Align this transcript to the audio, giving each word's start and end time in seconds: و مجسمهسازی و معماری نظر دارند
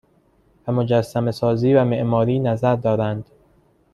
و 0.67 0.71
مجسمهسازی 0.71 1.73
و 1.75 1.83
معماری 1.83 2.39
نظر 2.39 2.75
دارند 2.75 3.25